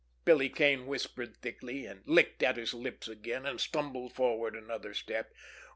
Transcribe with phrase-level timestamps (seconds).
[0.25, 5.31] Billy Kane whispered thickly, and licked at his lips again, and stumbled forward another step.